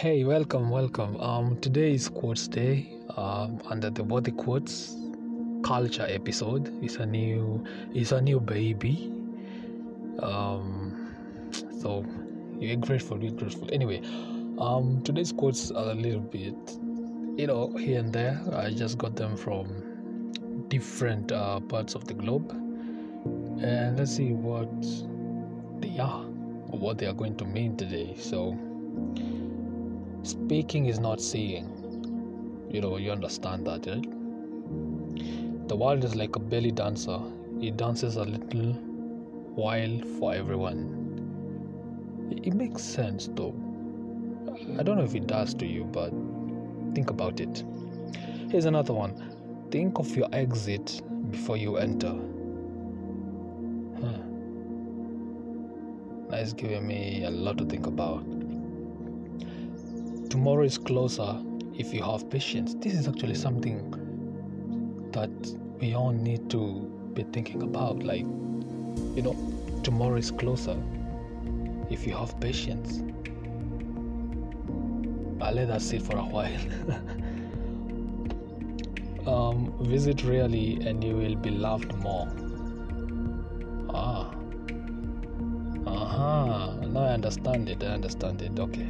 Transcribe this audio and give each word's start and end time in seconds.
Hey, 0.00 0.24
welcome, 0.24 0.70
welcome. 0.70 1.20
Um, 1.20 1.58
today 1.60 1.92
is 1.92 2.08
Quotes 2.08 2.48
Day. 2.48 2.90
Um, 3.18 3.60
under 3.66 3.90
the 3.90 4.02
Body 4.02 4.30
Quotes 4.30 4.96
Culture 5.62 6.06
episode, 6.08 6.72
it's 6.82 6.96
a 6.96 7.04
new, 7.04 7.62
it's 7.92 8.10
a 8.10 8.18
new 8.22 8.40
baby. 8.40 9.12
Um, 10.20 11.14
so 11.82 12.06
you're 12.58 12.76
grateful, 12.76 13.22
you're 13.22 13.34
grateful. 13.34 13.68
Anyway, 13.74 14.00
um, 14.58 15.02
today's 15.04 15.32
quotes 15.32 15.70
are 15.70 15.90
a 15.90 15.94
little 15.94 16.22
bit, 16.22 16.56
you 17.38 17.46
know, 17.46 17.70
here 17.76 17.98
and 17.98 18.10
there. 18.10 18.40
I 18.54 18.70
just 18.70 18.96
got 18.96 19.16
them 19.16 19.36
from 19.36 20.32
different 20.68 21.30
uh, 21.30 21.60
parts 21.60 21.94
of 21.94 22.06
the 22.06 22.14
globe, 22.14 22.50
and 23.62 23.98
let's 23.98 24.16
see 24.16 24.32
what 24.32 24.80
they 25.82 25.98
are 25.98 26.24
or 26.70 26.78
what 26.78 26.96
they 26.96 27.04
are 27.04 27.12
going 27.12 27.36
to 27.36 27.44
mean 27.44 27.76
today. 27.76 28.16
So. 28.18 28.58
Speaking 30.22 30.86
is 30.86 30.98
not 30.98 31.20
seeing. 31.20 32.68
You 32.70 32.80
know, 32.80 32.96
you 32.98 33.10
understand 33.10 33.66
that, 33.66 33.86
right? 33.86 34.06
The 35.68 35.76
world 35.76 36.04
is 36.04 36.14
like 36.14 36.36
a 36.36 36.38
belly 36.38 36.70
dancer. 36.72 37.18
It 37.60 37.76
dances 37.76 38.16
a 38.16 38.24
little 38.24 38.72
while 39.54 40.00
for 40.18 40.34
everyone. 40.34 40.96
It 42.42 42.54
makes 42.54 42.82
sense 42.82 43.28
though. 43.34 43.54
I 44.78 44.82
don't 44.82 44.96
know 44.96 45.04
if 45.04 45.14
it 45.14 45.26
does 45.26 45.54
to 45.54 45.66
you, 45.66 45.84
but 45.84 46.12
think 46.94 47.10
about 47.10 47.40
it. 47.40 47.64
Here's 48.50 48.66
another 48.66 48.92
one. 48.92 49.68
Think 49.70 49.98
of 49.98 50.16
your 50.16 50.28
exit 50.32 51.00
before 51.30 51.56
you 51.56 51.76
enter. 51.76 52.14
Huh. 54.00 54.18
That's 56.28 56.52
giving 56.52 56.86
me 56.86 57.24
a 57.24 57.30
lot 57.30 57.58
to 57.58 57.64
think 57.64 57.86
about. 57.86 58.24
Tomorrow 60.30 60.62
is 60.62 60.78
closer 60.78 61.42
if 61.76 61.92
you 61.92 62.04
have 62.04 62.30
patience. 62.30 62.74
This 62.74 62.94
is 62.94 63.08
actually 63.08 63.34
something 63.34 63.78
that 65.10 65.30
we 65.80 65.94
all 65.94 66.12
need 66.12 66.48
to 66.50 66.88
be 67.14 67.24
thinking 67.32 67.62
about. 67.62 68.04
Like, 68.04 68.20
you 68.20 69.22
know, 69.22 69.34
tomorrow 69.82 70.14
is 70.14 70.30
closer 70.30 70.80
if 71.90 72.06
you 72.06 72.16
have 72.16 72.38
patience. 72.40 73.02
I'll 75.42 75.52
let 75.52 75.66
that 75.66 75.82
sit 75.82 76.00
for 76.00 76.16
a 76.16 76.22
while. 76.22 76.60
um, 79.26 79.74
visit 79.80 80.22
rarely 80.22 80.74
and 80.86 81.02
you 81.02 81.16
will 81.16 81.34
be 81.34 81.50
loved 81.50 81.92
more. 81.96 82.28
Ah. 83.92 84.32
Aha. 85.88 86.76
Now 86.86 87.00
I 87.00 87.14
understand 87.14 87.68
it. 87.68 87.82
I 87.82 87.88
understand 87.88 88.42
it. 88.42 88.56
Okay. 88.60 88.86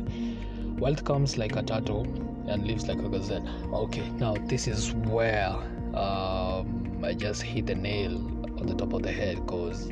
Wealth 0.81 1.05
comes 1.05 1.36
like 1.36 1.56
a 1.56 1.62
turtle 1.62 2.06
and 2.48 2.67
lives 2.67 2.89
like 2.89 2.98
a 2.98 3.09
gazelle. 3.09 3.47
Okay, 3.84 4.09
now 4.19 4.34
this 4.47 4.67
is 4.67 4.95
where 4.95 5.50
um, 5.95 7.05
I 7.05 7.12
just 7.12 7.42
hit 7.42 7.67
the 7.67 7.75
nail 7.75 8.14
on 8.59 8.67
the 8.67 8.75
top 8.75 8.95
of 8.95 9.03
the 9.03 9.12
head 9.12 9.45
because 9.45 9.91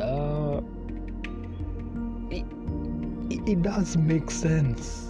uh, 0.00 0.62
it, 2.30 2.46
it, 3.46 3.62
does 3.62 3.98
make 3.98 4.30
sense. 4.30 5.08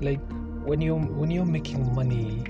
Like 0.00 0.20
when 0.64 0.80
you 0.80 0.96
when 0.96 1.30
you're 1.30 1.44
making 1.44 1.94
money, 1.94 2.42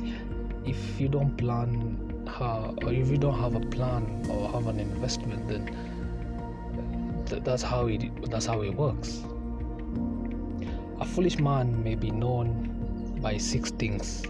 if 0.64 1.00
you 1.00 1.08
don't 1.08 1.36
plan 1.36 2.06
or 2.38 2.92
if 2.92 3.08
you 3.08 3.16
don't 3.16 3.38
have 3.40 3.56
a 3.56 3.61
plan 3.61 4.24
or 4.30 4.48
have 4.50 4.68
an 4.68 4.78
investment, 4.78 5.48
then 5.48 5.95
th- 7.27 7.42
that's 7.44 7.62
how 7.62 7.86
it 7.86 8.30
that's 8.30 8.46
how 8.46 8.62
it 8.62 8.74
works. 8.74 9.22
A 11.00 11.05
foolish 11.05 11.38
man 11.38 11.83
may 11.83 11.94
be 11.94 12.10
known 12.10 13.18
by 13.20 13.36
six 13.36 13.70
things: 13.70 14.22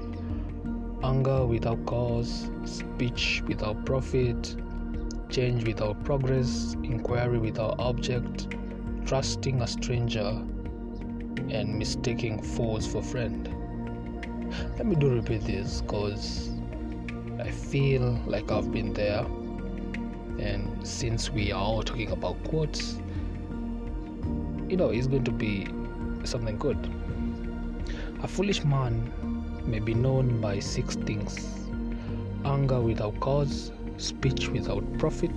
anger 1.03 1.47
without 1.47 1.85
cause, 1.87 2.51
speech 2.65 3.43
without 3.47 3.85
profit, 3.85 4.57
change 5.29 5.67
without 5.67 6.03
progress, 6.05 6.75
inquiry 6.83 7.39
without 7.39 7.79
object, 7.79 8.49
trusting 9.05 9.61
a 9.63 9.67
stranger, 9.67 10.43
and 11.51 11.79
mistaking 11.79 12.43
foes 12.43 12.87
for 12.87 13.03
friend. 13.03 13.53
Let 14.79 14.87
me 14.87 14.97
do 14.97 15.15
repeat 15.15 15.43
this 15.43 15.83
because 15.83 16.51
I 17.39 17.51
feel 17.51 18.19
like 18.27 18.51
I've 18.51 18.73
been 18.73 18.93
there 18.93 19.27
and 20.39 20.87
since 20.87 21.31
we 21.31 21.53
are 21.53 21.63
all 21.63 21.83
talking 21.83 22.11
about 22.11 22.43
quotes 22.45 23.01
you 24.69 24.77
know 24.77 24.91
it's 24.91 25.07
going 25.07 25.25
to 25.25 25.31
be 25.31 25.67
something 26.25 26.59
good. 26.59 26.77
A 28.23 28.29
foolish 28.29 28.65
man 28.65 29.13
may 29.65 29.79
be 29.79 29.95
known 29.95 30.41
by 30.41 30.59
six 30.59 30.97
things 30.97 31.69
anger 32.45 32.81
without 32.81 33.19
cause 33.21 33.73
speech 33.97 34.49
without 34.49 34.85
profit 34.99 35.31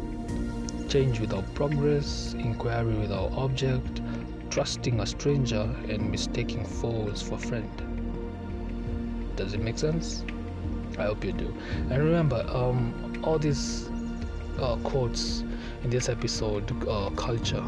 change 0.88 1.20
without 1.20 1.46
progress 1.54 2.34
inquiry 2.38 2.96
without 2.96 3.32
object 3.34 4.02
trusting 4.50 5.00
a 5.00 5.06
stranger 5.06 5.62
and 5.88 6.10
mistaking 6.10 6.66
foes 6.66 7.22
for 7.22 7.38
friend. 7.38 7.70
Does 9.36 9.54
it 9.54 9.62
make 9.62 9.78
sense? 9.78 10.24
I 10.98 11.04
hope 11.04 11.24
you 11.24 11.32
do. 11.32 11.56
And 11.90 12.04
remember 12.04 12.44
um 12.50 13.22
all 13.24 13.38
these 13.38 13.90
uh, 14.60 14.76
quotes 14.78 15.44
in 15.84 15.90
this 15.90 16.10
episode 16.10 16.72
uh, 16.88 17.10
culture. 17.12 17.64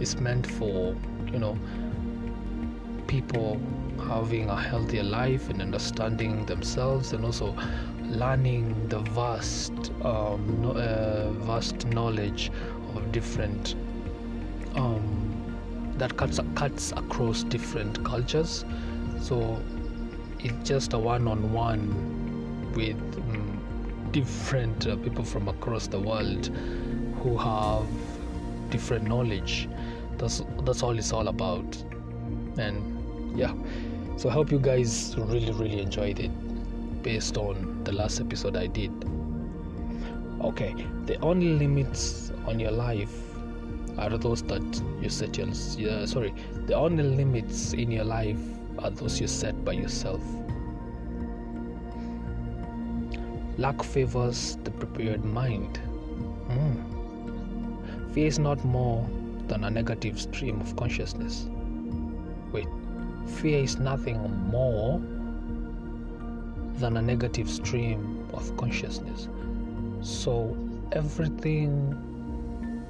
Is 0.00 0.16
meant 0.20 0.46
for 0.46 0.96
you 1.32 1.38
know 1.38 1.56
people 3.06 3.60
having 4.08 4.48
a 4.48 4.56
healthier 4.56 5.02
life 5.02 5.48
and 5.50 5.62
understanding 5.62 6.44
themselves 6.46 7.12
and 7.12 7.24
also 7.24 7.54
learning 8.02 8.88
the 8.88 8.98
vast 8.98 9.92
um, 10.02 10.62
no, 10.62 10.70
uh, 10.72 11.30
vast 11.32 11.86
knowledge 11.88 12.50
of 12.94 13.12
different 13.12 13.74
um, 14.74 15.22
that 15.98 16.16
cuts 16.16 16.40
cuts 16.54 16.92
across 16.92 17.44
different 17.44 18.02
cultures. 18.04 18.64
So 19.20 19.62
it's 20.40 20.68
just 20.68 20.92
a 20.94 20.98
one-on-one 20.98 22.72
with 22.74 22.96
um, 23.18 23.51
different 24.12 24.86
uh, 24.86 24.96
people 24.96 25.24
from 25.24 25.48
across 25.48 25.86
the 25.86 25.98
world 25.98 26.46
who 27.22 27.36
have 27.36 27.86
different 28.70 29.04
knowledge. 29.06 29.68
That's 30.18 30.42
that's 30.64 30.82
all 30.82 30.98
it's 30.98 31.12
all 31.12 31.28
about. 31.28 31.76
And 32.58 33.38
yeah. 33.38 33.54
So 34.16 34.28
i 34.28 34.32
hope 34.32 34.52
you 34.52 34.58
guys 34.58 35.14
really 35.16 35.52
really 35.52 35.80
enjoyed 35.80 36.20
it 36.20 36.30
based 37.02 37.36
on 37.38 37.82
the 37.84 37.92
last 37.92 38.20
episode 38.20 38.56
i 38.56 38.66
did. 38.66 38.92
Okay. 40.42 40.74
The 41.06 41.18
only 41.20 41.54
limits 41.54 42.32
on 42.46 42.60
your 42.60 42.72
life 42.72 43.14
are 43.98 44.10
those 44.10 44.42
that 44.44 44.82
you 45.00 45.08
set 45.08 45.36
your 45.38 45.48
yeah, 45.76 46.04
sorry. 46.06 46.34
The 46.66 46.74
only 46.74 47.04
limits 47.04 47.72
in 47.72 47.90
your 47.90 48.04
life 48.04 48.40
are 48.78 48.90
those 48.90 49.20
you 49.20 49.26
set 49.26 49.64
by 49.64 49.72
yourself 49.72 50.22
Luck 53.62 53.84
favors 53.84 54.58
the 54.64 54.72
prepared 54.72 55.24
mind. 55.24 55.78
Mm. 56.48 58.12
Fear 58.12 58.26
is 58.26 58.40
not 58.40 58.64
more 58.64 59.08
than 59.46 59.62
a 59.62 59.70
negative 59.70 60.20
stream 60.20 60.60
of 60.60 60.74
consciousness. 60.74 61.46
Wait, 62.50 62.66
fear 63.24 63.62
is 63.62 63.78
nothing 63.78 64.18
more 64.50 65.00
than 66.80 66.96
a 66.96 67.02
negative 67.02 67.48
stream 67.48 68.26
of 68.32 68.56
consciousness. 68.56 69.28
So 70.00 70.56
everything 70.90 71.70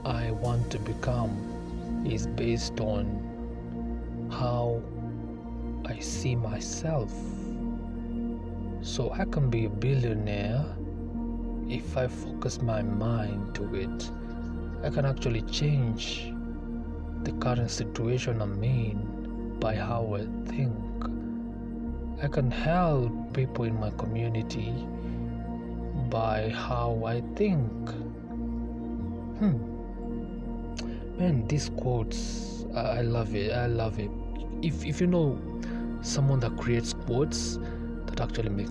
I 0.07 0.31
want 0.31 0.71
to 0.71 0.79
become 0.79 2.03
is 2.07 2.27
based 2.27 2.81
on 2.81 3.05
how 4.31 4.81
I 5.85 5.99
see 5.99 6.35
myself. 6.35 7.13
So 8.83 9.13
I 9.13 9.25
can 9.25 9.49
be 9.49 9.67
a 9.67 9.71
billionaire 9.71 10.67
if 11.69 11.97
I 11.97 12.09
focus 12.09 12.61
my 12.61 12.83
mind 12.83 13.55
to 13.55 13.75
it. 13.77 14.11
I 14.83 14.91
can 14.91 15.07
actually 15.07 15.43
change 15.43 16.33
the 17.23 17.31
current 17.39 17.71
situation 17.71 18.43
I'm 18.43 18.63
in 18.65 19.57
by 19.61 19.77
how 19.77 20.17
I 20.17 20.27
think. 20.51 20.75
I 22.21 22.27
can 22.27 22.51
help 22.51 23.33
people 23.33 23.67
in 23.67 23.79
my 23.79 23.91
community 23.91 24.75
by 26.11 26.49
how 26.51 27.05
I 27.07 27.23
think. 27.37 27.89
Hmm. 29.39 29.63
Man, 31.19 31.47
these 31.47 31.69
quotes, 31.69 32.67
I, 32.75 33.03
love 33.03 33.37
it. 33.37 33.53
I 33.53 33.67
love 33.67 34.01
it. 34.01 34.11
If 34.61 34.85
if 34.85 35.01
you 35.01 35.07
know 35.07 35.39
someone 36.03 36.41
that 36.41 36.57
creates 36.57 36.93
quotes 36.93 37.61
actually 38.23 38.51
make 38.51 38.69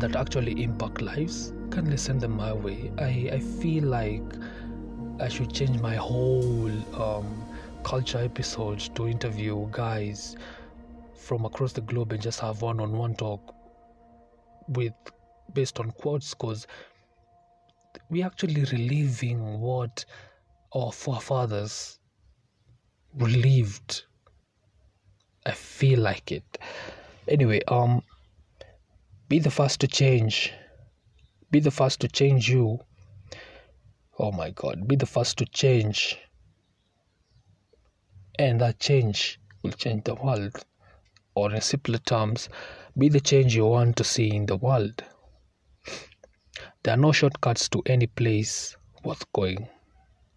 that 0.00 0.16
actually 0.16 0.62
impact 0.62 1.00
lives, 1.00 1.52
kindly 1.70 1.96
send 1.96 2.20
them 2.20 2.36
my 2.36 2.52
way. 2.52 2.90
I 2.98 3.30
I 3.32 3.40
feel 3.40 3.84
like 3.84 4.22
I 5.20 5.28
should 5.28 5.52
change 5.52 5.80
my 5.80 5.96
whole 5.96 6.70
um, 6.94 7.44
culture 7.82 8.18
episodes 8.18 8.88
to 8.90 9.08
interview 9.08 9.68
guys 9.70 10.36
from 11.14 11.44
across 11.44 11.72
the 11.72 11.80
globe 11.80 12.12
and 12.12 12.22
just 12.22 12.40
have 12.40 12.62
one-on-one 12.62 13.14
talk 13.16 13.54
with 14.68 14.92
based 15.52 15.80
on 15.80 15.90
quotes 15.92 16.34
because 16.34 16.66
we 18.10 18.22
actually 18.22 18.64
reliving 18.64 19.60
what 19.60 20.04
our 20.74 20.92
forefathers 20.92 21.98
relived 23.16 24.04
i 25.46 25.50
feel 25.50 26.00
like 26.00 26.30
it 26.30 26.58
anyway 27.26 27.60
um 27.68 28.02
be 29.28 29.38
the 29.38 29.50
first 29.50 29.80
to 29.80 29.86
change. 29.86 30.52
Be 31.50 31.60
the 31.60 31.70
first 31.70 32.00
to 32.00 32.08
change 32.08 32.48
you. 32.48 32.80
Oh 34.18 34.32
my 34.32 34.50
god 34.50 34.88
be 34.88 34.96
the 34.96 35.06
first 35.06 35.38
to 35.38 35.44
change. 35.46 36.18
And 38.38 38.60
that 38.60 38.80
change 38.80 39.38
will 39.62 39.72
change 39.72 40.04
the 40.04 40.14
world. 40.14 40.64
Or 41.34 41.52
in 41.52 41.60
simpler 41.60 41.98
terms 41.98 42.48
be 42.96 43.08
the 43.08 43.20
change 43.20 43.54
you 43.54 43.66
want 43.66 43.96
to 43.96 44.04
see 44.04 44.34
in 44.34 44.46
the 44.46 44.56
world. 44.56 45.04
There 46.82 46.94
are 46.94 46.96
no 46.96 47.12
shortcuts 47.12 47.68
to 47.70 47.82
any 47.86 48.06
place 48.06 48.76
worth 49.04 49.30
going. 49.32 49.68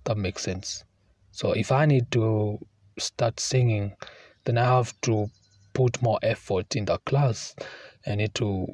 That 0.03 0.17
makes 0.17 0.43
sense. 0.43 0.83
So 1.31 1.53
if 1.53 1.71
i 1.71 1.85
need 1.85 2.11
to 2.11 2.59
start 2.99 3.39
singing 3.39 3.95
then 4.43 4.57
i 4.57 4.65
have 4.65 4.93
to 5.01 5.29
put 5.73 6.01
more 6.01 6.19
effort 6.21 6.75
in 6.75 6.85
the 6.85 6.97
class 6.99 7.55
i 8.07 8.15
need 8.15 8.33
to 8.33 8.67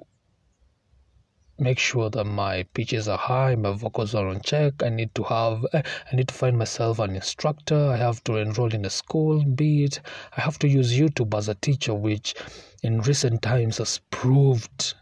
make 1.60 1.80
sure 1.80 2.10
that 2.10 2.24
my 2.26 2.64
pitches 2.74 3.08
are 3.08 3.18
high, 3.18 3.56
my 3.56 3.72
vocals 3.72 4.14
are 4.14 4.28
on 4.28 4.42
check. 4.42 4.84
I 4.84 4.90
need 4.90 5.14
to 5.16 5.24
have, 5.24 5.66
I 5.74 6.16
need 6.16 6.28
to 6.28 6.34
find 6.34 6.58
myself 6.58 7.00
an 7.00 7.16
instructor. 7.16 7.88
I 7.88 7.98
have 7.98 8.24
to 8.26 8.38
enroll 8.38 8.74
in 8.74 8.86
a 8.86 8.90
school, 8.90 9.44
be 9.44 9.84
it. 9.86 10.00
I 10.36 10.42
have 10.42 10.60
to 10.60 10.68
use 10.68 10.98
YouTube 10.98 11.36
as 11.36 11.50
a 11.50 11.56
teacher, 11.56 11.94
which 11.94 12.36
in 12.84 13.02
recent 13.02 13.42
times 13.42 13.80
has 13.80 14.00
proved 14.12 14.94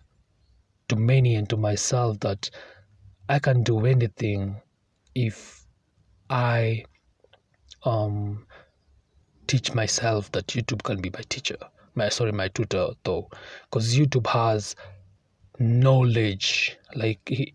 to 0.88 0.96
many 0.96 1.36
and 1.36 1.50
to 1.50 1.58
myself 1.58 2.20
that 2.22 2.50
I 3.28 3.40
can 3.40 3.64
do 3.64 3.86
anything 3.86 4.62
if 5.14 5.66
I 6.30 6.86
um 7.84 8.46
teach 9.48 9.74
myself 9.74 10.32
that 10.32 10.48
YouTube 10.48 10.84
can 10.84 11.02
be 11.02 11.10
my 11.10 11.22
teacher. 11.28 11.58
My 11.96 12.10
sorry, 12.10 12.34
my 12.34 12.50
tutor 12.50 12.90
though, 13.04 13.30
because 13.64 13.96
YouTube 13.96 14.28
has 14.28 14.76
knowledge 15.60 16.78
like 16.96 17.54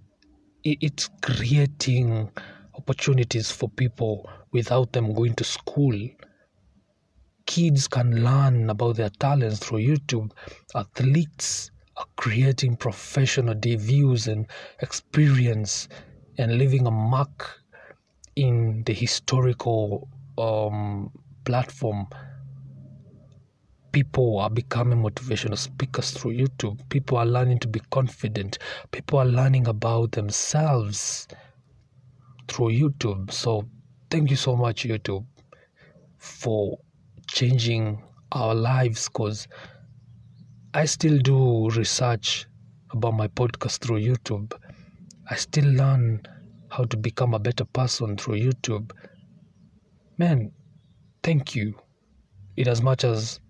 it's 0.64 1.10
creating 1.20 2.30
opportunities 2.74 3.50
for 3.50 3.68
people 3.68 4.28
without 4.52 4.92
them 4.92 5.12
going 5.12 5.34
to 5.34 5.44
school. 5.44 5.94
Kids 7.46 7.88
can 7.88 8.24
learn 8.24 8.70
about 8.70 8.96
their 8.96 9.10
talents 9.10 9.58
through 9.58 9.80
youtube. 9.80 10.30
Athletes 10.74 11.70
are 11.96 12.06
creating 12.16 12.76
professional 12.76 13.54
debuts 13.54 14.26
and 14.26 14.46
experience 14.80 15.88
and 16.38 16.56
leaving 16.56 16.86
a 16.86 16.90
mark 16.90 17.60
in 18.36 18.82
the 18.84 18.94
historical 18.94 20.08
um, 20.38 21.10
platform 21.44 22.06
people 23.92 24.38
are 24.38 24.50
becoming 24.50 25.02
motivational 25.02 25.58
speakers 25.58 26.12
through 26.12 26.36
YouTube. 26.36 26.80
People 26.88 27.18
are 27.18 27.26
learning 27.26 27.58
to 27.60 27.68
be 27.68 27.80
confident. 27.90 28.58
People 28.92 29.18
are 29.18 29.26
learning 29.26 29.66
about 29.66 30.12
themselves 30.12 31.26
through 32.48 32.68
YouTube. 32.68 33.32
So, 33.32 33.68
thank 34.10 34.30
you 34.30 34.36
so 34.36 34.56
much, 34.56 34.84
YouTube, 34.84 35.24
for 36.18 36.78
changing 37.28 38.02
our 38.32 38.54
lives 38.54 39.08
because 39.08 39.48
I 40.74 40.84
still 40.84 41.18
do 41.18 41.68
research 41.70 42.46
about 42.92 43.14
my 43.14 43.28
podcast 43.28 43.80
through 43.80 44.00
YouTube. 44.00 44.52
I 45.28 45.36
still 45.36 45.64
learn 45.64 46.22
how 46.70 46.84
to 46.84 46.96
become 46.96 47.34
a 47.34 47.38
better 47.38 47.64
person 47.64 48.16
through 48.16 48.36
YouTube. 48.36 48.92
Man, 50.18 50.52
thank 51.22 51.54
you. 51.54 51.74
In 52.56 52.68
as 52.68 52.82
much 52.82 53.04
as 53.04 53.40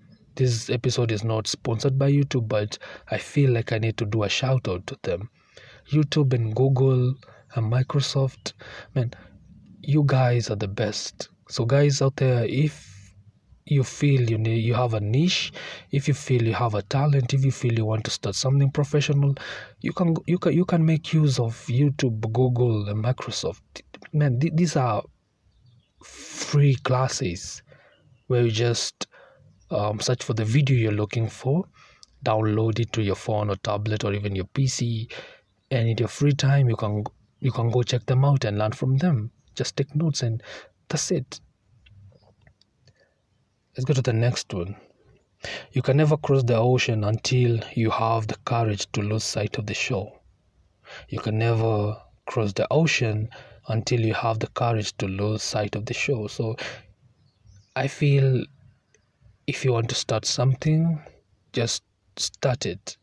this 0.40 0.70
episode 0.70 1.12
is 1.12 1.22
not 1.22 1.46
sponsored 1.46 1.98
by 1.98 2.10
YouTube, 2.10 2.48
but 2.48 2.78
I 3.10 3.18
feel 3.18 3.50
like 3.50 3.74
I 3.74 3.78
need 3.78 3.98
to 3.98 4.06
do 4.06 4.22
a 4.22 4.28
shout 4.30 4.66
out 4.68 4.86
to 4.86 4.96
them. 5.02 5.28
YouTube 5.92 6.32
and 6.32 6.56
Google 6.56 7.14
and 7.54 7.70
Microsoft, 7.70 8.54
man, 8.94 9.12
you 9.82 10.02
guys 10.06 10.48
are 10.48 10.56
the 10.56 10.66
best. 10.66 11.28
So, 11.50 11.66
guys 11.66 12.00
out 12.00 12.16
there, 12.16 12.46
if 12.46 13.14
you 13.66 13.84
feel 13.84 14.30
you 14.30 14.38
need, 14.38 14.64
you 14.64 14.72
have 14.72 14.94
a 14.94 15.00
niche, 15.00 15.52
if 15.90 16.08
you 16.08 16.14
feel 16.14 16.42
you 16.42 16.54
have 16.54 16.74
a 16.74 16.80
talent, 16.82 17.34
if 17.34 17.44
you 17.44 17.52
feel 17.52 17.74
you 17.74 17.84
want 17.84 18.04
to 18.04 18.10
start 18.10 18.34
something 18.34 18.70
professional, 18.70 19.34
you 19.82 19.92
can 19.92 20.16
you 20.26 20.38
can 20.38 20.54
you 20.54 20.64
can 20.64 20.86
make 20.86 21.12
use 21.12 21.38
of 21.38 21.54
YouTube, 21.66 22.32
Google, 22.32 22.88
and 22.88 23.04
Microsoft. 23.04 23.82
Man, 24.14 24.40
th- 24.40 24.54
these 24.56 24.74
are 24.74 25.02
free 26.02 26.76
classes 26.76 27.62
where 28.28 28.44
you 28.44 28.50
just 28.50 29.06
um, 29.70 30.00
search 30.00 30.22
for 30.22 30.34
the 30.34 30.44
video 30.44 30.76
you're 30.76 30.92
looking 30.92 31.28
for, 31.28 31.64
download 32.24 32.78
it 32.80 32.92
to 32.92 33.02
your 33.02 33.14
phone 33.14 33.50
or 33.50 33.56
tablet 33.56 34.04
or 34.04 34.12
even 34.12 34.34
your 34.34 34.46
PC, 34.46 35.10
and 35.70 35.88
in 35.88 35.98
your 35.98 36.08
free 36.08 36.32
time 36.32 36.68
you 36.68 36.76
can 36.76 37.04
you 37.40 37.52
can 37.52 37.70
go 37.70 37.82
check 37.82 38.04
them 38.06 38.24
out 38.24 38.44
and 38.44 38.58
learn 38.58 38.72
from 38.72 38.98
them. 38.98 39.30
Just 39.54 39.76
take 39.76 39.94
notes 39.94 40.22
and 40.22 40.42
that's 40.88 41.10
it. 41.10 41.40
Let's 43.76 43.84
go 43.84 43.94
to 43.94 44.02
the 44.02 44.12
next 44.12 44.52
one. 44.52 44.76
You 45.72 45.80
can 45.80 45.96
never 45.96 46.16
cross 46.18 46.42
the 46.42 46.56
ocean 46.56 47.04
until 47.04 47.60
you 47.74 47.90
have 47.90 48.26
the 48.26 48.36
courage 48.44 48.90
to 48.92 49.00
lose 49.00 49.24
sight 49.24 49.56
of 49.56 49.66
the 49.66 49.74
shore. 49.74 50.20
You 51.08 51.20
can 51.20 51.38
never 51.38 51.96
cross 52.26 52.52
the 52.52 52.66
ocean 52.70 53.30
until 53.68 54.00
you 54.00 54.12
have 54.12 54.40
the 54.40 54.48
courage 54.48 54.96
to 54.98 55.06
lose 55.06 55.42
sight 55.42 55.76
of 55.76 55.86
the 55.86 55.94
shore. 55.94 56.28
So 56.28 56.56
I 57.74 57.86
feel 57.86 58.44
if 59.50 59.64
you 59.64 59.72
want 59.72 59.88
to 59.88 59.96
start 59.96 60.24
something, 60.24 61.02
just 61.52 61.82
start 62.16 62.66
it. 62.66 62.96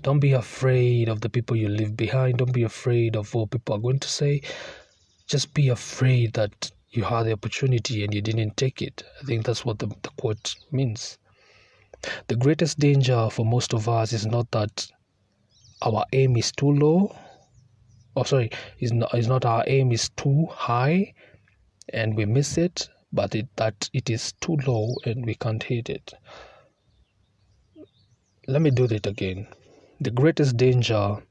Don't 0.00 0.18
be 0.18 0.32
afraid 0.32 1.08
of 1.08 1.20
the 1.20 1.28
people 1.28 1.56
you 1.56 1.68
leave 1.68 1.96
behind. 1.96 2.38
Don't 2.38 2.52
be 2.52 2.64
afraid 2.64 3.14
of 3.14 3.32
what 3.34 3.52
people 3.52 3.76
are 3.76 3.78
going 3.78 4.00
to 4.00 4.08
say. 4.08 4.42
Just 5.28 5.54
be 5.54 5.68
afraid 5.68 6.32
that 6.32 6.72
you 6.90 7.04
had 7.04 7.22
the 7.22 7.32
opportunity 7.32 8.02
and 8.02 8.12
you 8.12 8.20
didn't 8.20 8.56
take 8.56 8.82
it. 8.82 9.04
I 9.20 9.26
think 9.26 9.46
that's 9.46 9.64
what 9.64 9.78
the, 9.78 9.86
the 9.86 10.10
quote 10.18 10.56
means. 10.72 11.18
The 12.26 12.34
greatest 12.34 12.80
danger 12.80 13.30
for 13.30 13.46
most 13.46 13.72
of 13.72 13.88
us 13.88 14.12
is 14.12 14.26
not 14.26 14.50
that 14.50 14.88
our 15.82 16.04
aim 16.12 16.36
is 16.36 16.50
too 16.50 16.72
low. 16.72 17.16
Oh, 18.16 18.24
sorry, 18.24 18.50
is 18.80 18.92
not 18.92 19.14
is 19.14 19.28
not 19.28 19.44
our 19.44 19.62
aim 19.68 19.92
is 19.92 20.10
too 20.16 20.46
high, 20.50 21.14
and 21.90 22.16
we 22.16 22.24
miss 22.26 22.58
it 22.58 22.88
but 23.12 23.34
it, 23.34 23.48
that 23.56 23.88
it 23.92 24.08
is 24.08 24.32
too 24.40 24.56
low 24.66 24.94
and 25.04 25.24
we 25.26 25.34
can't 25.34 25.62
hit 25.62 25.90
it. 25.90 26.14
Let 28.46 28.62
me 28.62 28.70
do 28.70 28.86
that 28.88 29.06
again. 29.06 29.46
The 30.00 30.10
greatest 30.10 30.56
danger 30.56 31.22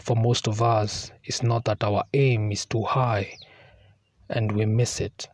for 0.00 0.16
most 0.16 0.46
of 0.46 0.62
us 0.62 1.10
is 1.24 1.42
not 1.42 1.64
that 1.64 1.82
our 1.82 2.04
aim 2.12 2.52
is 2.52 2.66
too 2.66 2.82
high 2.82 3.36
and 4.28 4.52
we 4.52 4.66
miss 4.66 5.00
it, 5.00 5.28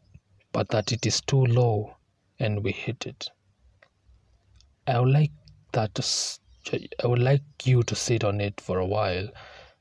but 0.53 0.69
that 0.71 0.93
it 0.93 1.05
is 1.07 1.21
too 1.21 1.45
low 1.45 1.97
and 2.39 2.63
we 2.63 2.73
hit 2.73 3.07
it. 3.07 3.29
I 4.87 5.01
would 5.01 5.11
like 5.11 5.33
that 5.73 5.95
to, 5.97 6.89
I 7.03 7.07
would 7.07 7.19
like 7.19 7.43
you 7.65 7.83
to 7.83 7.95
sit 7.95 8.25
on 8.25 8.41
it 8.41 8.61
for 8.61 8.79
a 8.79 8.87
while 8.87 9.29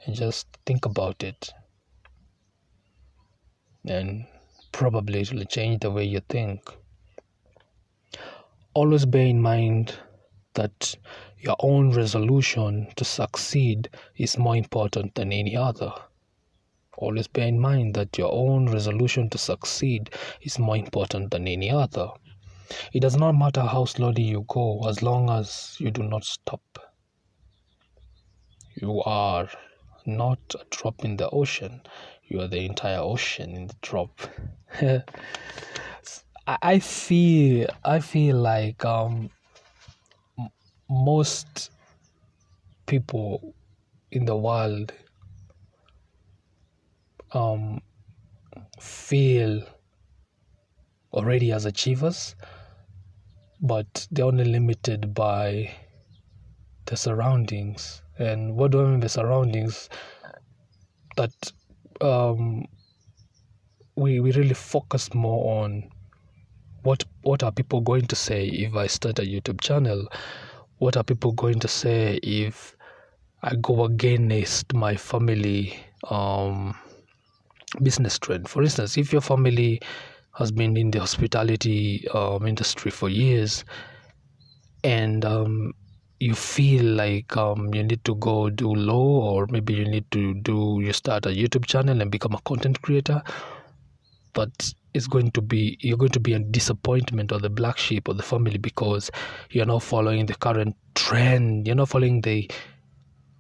and 0.06 0.16
just 0.16 0.48
think 0.66 0.86
about 0.86 1.24
it 1.24 1.54
and 3.86 4.26
probably 4.72 5.22
it 5.22 5.34
will 5.34 5.46
change 5.46 5.82
the 5.82 5.92
way 5.92 6.04
you 6.04 6.22
think. 6.30 6.62
Always 8.74 9.06
bear 9.06 9.26
in 9.26 9.42
mind 9.42 9.98
that 10.54 10.96
your 11.40 11.56
own 11.60 11.92
resolution 11.92 12.88
to 12.96 13.06
succeed 13.06 13.90
is 14.16 14.38
more 14.38 14.56
important 14.56 15.16
than 15.16 15.32
any 15.32 15.56
other. 15.56 15.92
Always 16.98 17.28
bear 17.28 17.48
in 17.48 17.60
mind 17.60 17.94
that 17.94 18.18
your 18.18 18.32
own 18.32 18.72
resolution 18.72 19.30
to 19.30 19.38
succeed 19.38 20.10
is 20.42 20.58
more 20.58 20.78
important 20.78 21.32
than 21.32 21.48
any 21.48 21.70
other. 21.70 22.10
It 22.92 23.02
does 23.02 23.16
not 23.16 23.34
matter 23.34 23.62
how 23.62 23.86
slowly 23.86 24.24
you 24.24 24.46
go 24.48 24.82
as 24.88 25.02
long 25.02 25.30
as 25.30 25.78
you 25.80 25.92
do 25.92 26.04
not 26.04 26.24
stop. 26.24 26.62
You 28.76 29.02
are 29.04 29.48
not 30.06 30.40
a 30.56 30.66
drop 30.70 31.06
in 31.06 31.18
the 31.18 31.30
ocean, 31.30 31.82
you 32.28 32.42
are 32.42 32.48
the 32.48 32.66
entire 32.66 33.00
ocean 33.00 33.56
in 33.56 33.68
the 33.68 33.76
drop. 33.82 34.20
I 36.48 36.80
feel 36.80 37.68
I 37.84 38.00
feel 38.00 38.38
like 38.38 38.86
um, 38.86 39.30
most 40.90 41.72
people 42.86 43.54
in 44.12 44.26
the 44.26 44.36
world 44.38 44.94
um, 47.34 47.82
feel 48.80 49.62
already 51.12 51.52
as 51.52 51.66
achievers, 51.66 52.36
but 53.60 54.08
they're 54.12 54.26
only 54.26 54.46
limited 54.46 55.14
by 55.14 55.74
the 56.86 56.96
surroundings. 56.96 58.02
And 58.18 58.56
what 58.56 58.72
do 58.72 58.86
I 58.86 58.90
mean 58.90 59.02
by 59.02 59.08
surroundings? 59.08 59.90
That 61.18 61.52
um, 62.02 62.66
we 63.96 64.20
we 64.20 64.32
really 64.32 64.54
focus 64.54 65.14
more 65.14 65.64
on 65.64 65.90
what 66.84 67.04
what 67.24 67.44
are 67.44 67.52
people 67.52 67.82
going 67.82 68.06
to 68.08 68.16
say 68.16 68.48
if 68.48 68.76
I 68.76 68.88
start 68.88 69.20
a 69.20 69.24
YouTube 69.24 69.62
channel? 69.62 70.08
What 70.78 70.96
are 70.96 71.04
people 71.04 71.32
going 71.32 71.60
to 71.60 71.68
say 71.68 72.20
if 72.24 72.76
I 73.42 73.56
go 73.56 73.86
against 73.86 74.74
my 74.74 74.96
family 74.96 75.78
um, 76.10 76.76
business 77.82 78.20
trend? 78.20 78.48
For 78.48 78.62
instance, 78.62 78.98
if 78.98 79.12
your 79.12 79.22
family 79.22 79.82
has 80.38 80.52
been 80.52 80.78
in 80.78 80.92
the 80.92 81.00
hospitality 81.00 82.08
um, 82.10 82.46
industry 82.46 82.92
for 82.92 83.10
years 83.10 83.66
and 84.84 85.26
um, 85.26 85.74
you 86.20 86.34
feel 86.34 86.84
like 86.84 87.38
um, 87.38 87.74
you 87.74 87.84
need 87.84 88.04
to 88.04 88.16
go 88.16 88.50
do 88.50 88.74
law 88.74 89.34
or 89.34 89.48
maybe 89.52 89.74
you 89.74 89.88
need 89.88 90.10
to 90.12 90.34
do 90.36 90.80
you 90.82 90.92
start 90.92 91.26
a 91.26 91.30
youtube 91.30 91.66
channel 91.66 92.02
and 92.02 92.10
become 92.10 92.34
a 92.34 92.42
content 92.42 92.82
creator 92.82 93.22
but 94.34 94.74
it's 94.94 95.08
going 95.08 95.32
to 95.32 95.42
be 95.42 95.78
you're 95.82 95.98
going 95.98 96.12
to 96.12 96.20
be 96.20 96.34
a 96.34 96.40
disappointment 96.40 97.32
or 97.32 97.40
the 97.40 97.50
black 97.50 97.78
sheep 97.78 98.08
of 98.08 98.18
the 98.18 98.24
family 98.24 98.58
because 98.58 99.10
you're 99.52 99.66
not 99.66 99.84
following 99.84 100.26
the 100.26 100.36
current 100.36 100.76
trend. 100.96 101.68
You're 101.68 101.76
not 101.76 101.90
following 101.90 102.22
the 102.22 102.50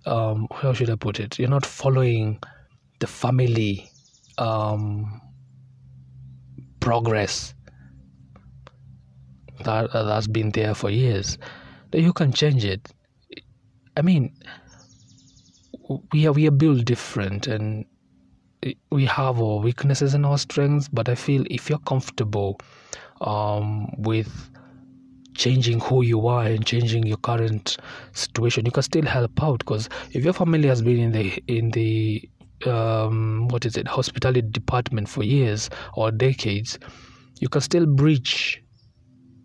um 0.06 0.48
how 0.52 0.74
should 0.74 0.90
i 0.90 0.96
put 0.96 1.20
it? 1.20 1.38
You're 1.38 1.50
not 1.50 1.66
following 1.66 2.40
the 3.00 3.08
family 3.08 3.90
um 4.38 5.22
progress 6.80 7.54
that 9.64 9.92
that's 9.92 10.28
been 10.28 10.52
there 10.52 10.74
for 10.76 10.90
years 10.90 11.38
you 11.94 12.14
can 12.14 12.32
change 12.32 12.66
it 12.66 12.92
i 13.96 14.02
mean 14.02 14.32
we 16.12 16.28
are 16.28 16.34
we 16.34 16.48
are 16.48 16.52
built 16.52 16.86
different 16.86 17.48
and 17.48 17.86
we 18.92 19.06
have 19.06 19.40
our 19.40 19.58
weaknesses 19.60 20.14
and 20.14 20.26
our 20.26 20.38
strengths, 20.38 20.88
but 20.88 21.10
I 21.10 21.16
feel 21.16 21.46
if 21.50 21.70
you're 21.70 21.80
comfortable 21.80 22.60
um, 23.22 23.88
with 23.98 24.52
changing 25.36 25.80
who 25.80 26.04
you 26.04 26.28
are 26.28 26.46
and 26.46 26.66
changing 26.66 27.06
your 27.06 27.18
current 27.18 27.78
situation, 28.14 28.66
you 28.66 28.72
can 28.72 28.84
still 28.84 29.06
help 29.06 29.42
out. 29.44 29.60
Because 29.60 29.90
if 30.12 30.24
your 30.24 30.34
family 30.34 30.68
has 30.68 30.82
been 30.82 31.00
in 31.00 31.12
the 31.12 31.44
in 31.48 31.72
the 31.72 32.28
um, 32.66 33.48
what 33.50 33.66
is 33.66 33.78
it 33.78 33.88
hospitality 33.88 34.48
department 34.50 35.08
for 35.08 35.24
years 35.24 35.70
or 35.94 36.12
decades, 36.12 36.80
you 37.40 37.50
can 37.50 37.62
still 37.62 37.86
bridge. 37.86 38.64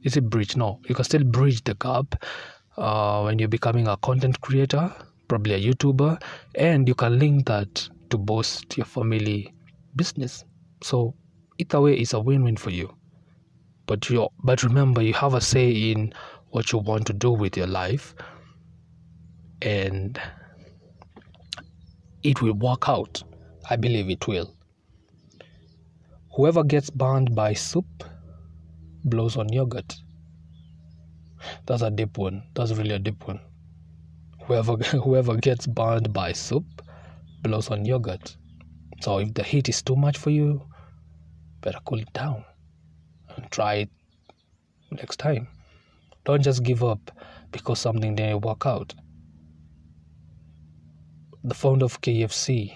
Is 0.03 0.17
it 0.17 0.29
bridge? 0.29 0.57
No, 0.57 0.81
you 0.89 0.95
can 0.95 1.05
still 1.05 1.25
bridge 1.25 1.63
the 1.65 1.75
gap 1.75 2.23
uh, 2.77 3.23
when 3.23 3.39
you're 3.39 3.49
becoming 3.49 3.87
a 3.89 3.97
content 3.99 4.41
creator, 4.41 4.93
probably 5.29 5.55
a 5.55 5.61
YouTuber, 5.61 6.21
and 6.57 6.89
you 6.89 6.95
can 6.95 7.19
link 7.19 7.47
that 7.47 7.89
to 8.11 8.19
boost 8.19 8.77
your 8.77 8.87
family 8.87 9.53
business. 9.97 10.45
So 10.83 11.15
either 11.59 11.81
way 11.81 11.95
it's 11.95 12.13
a 12.13 12.21
win-win 12.21 12.57
for 12.57 12.71
you. 12.71 12.95
But 13.87 14.09
you 14.11 14.29
but 14.43 14.63
remember 14.63 15.03
you 15.03 15.13
have 15.15 15.35
a 15.35 15.41
say 15.41 15.71
in 15.71 16.13
what 16.51 16.73
you 16.73 16.79
want 16.79 17.07
to 17.07 17.13
do 17.13 17.31
with 17.31 17.57
your 17.57 17.67
life 17.67 18.15
and 19.61 20.21
it 22.23 22.43
will 22.43 22.55
work 22.55 22.89
out. 22.89 23.23
I 23.71 23.77
believe 23.77 24.11
it 24.11 24.27
will. 24.27 24.55
Whoever 26.35 26.65
gets 26.65 26.91
burned 26.91 27.35
by 27.35 27.55
soup 27.55 28.05
blows 29.05 29.37
on 29.37 29.53
yogurt. 29.53 29.97
That's 31.67 31.83
a 31.83 31.91
deep 31.91 32.19
one. 32.19 32.45
That's 32.55 32.73
really 32.73 32.95
a 32.95 32.99
deep 32.99 33.27
one. 33.27 33.41
Whoever 34.47 34.77
whoever 35.05 35.37
gets 35.37 35.67
burned 35.67 36.13
by 36.13 36.33
soup 36.33 36.83
blows 37.43 37.71
on 37.71 37.85
yogurt. 37.85 38.37
So 39.01 39.19
if 39.19 39.35
the 39.35 39.43
heat 39.43 39.69
is 39.69 39.83
too 39.83 39.97
much 39.97 40.19
for 40.19 40.31
you, 40.31 40.67
better 41.61 41.79
cool 41.85 41.99
it 41.99 42.13
down 42.13 42.45
and 43.37 43.51
try 43.51 43.75
it 43.75 43.91
next 44.91 45.19
time. 45.19 45.49
Don't 46.25 46.43
just 46.43 46.63
give 46.63 46.85
up 46.85 47.11
because 47.51 47.81
something 47.81 48.15
didn't 48.15 48.43
work 48.43 48.67
out. 48.67 48.95
The 51.45 51.55
founder 51.55 51.87
of 51.87 52.01
KFC, 52.01 52.73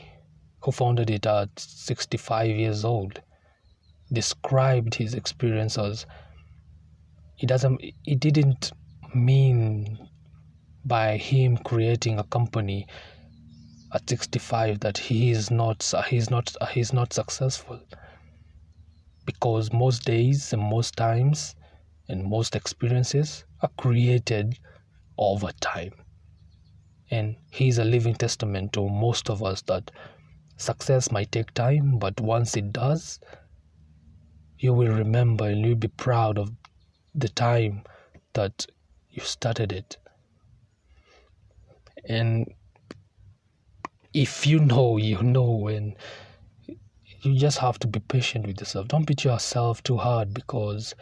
who 0.63 0.73
founded 0.73 1.11
it 1.11 1.27
at 1.27 1.51
65 1.57 2.49
years 2.49 2.85
old, 2.85 3.21
described 4.13 4.95
his 4.95 5.15
experience 5.15 5.79
as 5.79 6.07
it 7.39 7.47
doesn't 7.47 7.81
it 8.05 8.21
didn't 8.21 8.73
mean 9.15 10.09
by 10.85 11.17
him 11.17 11.57
creating 11.57 12.19
a 12.19 12.25
company 12.25 12.87
at 13.93 14.09
65 14.09 14.81
that 14.81 14.99
he 14.99 15.31
is 15.31 15.51
not 15.51 15.93
he's 16.09 16.31
not 16.31 16.55
he's 16.71 16.93
not 16.93 17.13
successful. 17.13 17.81
Because 19.25 19.73
most 19.73 20.05
days 20.05 20.53
and 20.53 20.63
most 20.63 20.97
times 20.97 21.57
and 22.09 22.25
most 22.25 22.55
experiences 22.55 23.45
are 23.63 23.71
created 23.77 24.59
over 25.19 25.51
time. 25.61 25.93
And 27.11 27.37
he's 27.51 27.79
a 27.79 27.85
living 27.85 28.15
testament 28.15 28.73
to 28.75 28.89
most 28.89 29.31
of 29.31 29.43
us 29.43 29.63
that 29.63 29.91
success 30.57 31.11
might 31.11 31.33
take 31.33 31.53
time 31.53 31.99
but 31.99 32.19
once 32.21 32.57
it 32.57 32.73
does 32.73 33.21
you 34.59 34.73
will 34.73 34.93
remember 34.93 35.47
and 35.47 35.65
you'll 35.65 35.77
be 35.77 35.89
proud 35.89 36.39
of 36.39 36.51
the 37.15 37.29
time 37.29 37.83
that 38.35 38.67
you 39.11 39.23
started 39.23 39.73
it 39.73 39.97
and 42.09 42.47
if 44.17 44.47
you 44.47 44.61
know, 44.61 44.97
you 44.97 45.23
know, 45.23 45.69
and 45.69 45.95
you 47.21 47.37
just 47.39 47.59
have 47.59 47.79
to 47.81 47.87
be 47.87 48.01
patient 48.01 48.47
with 48.47 48.59
yourself. 48.61 48.89
Don't 48.89 49.07
beat 49.07 49.25
yourself 49.25 49.83
too 49.83 49.99
hard 49.99 50.33
because 50.33 50.95